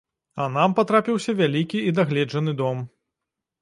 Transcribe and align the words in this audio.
А 0.45 0.47
нам 0.53 0.73
патрапіўся 0.79 1.37
вялікі 1.43 1.85
і 1.91 1.95
дагледжаны 2.01 2.61
дом. 2.67 2.77